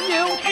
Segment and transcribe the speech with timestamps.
[0.00, 0.49] brand you.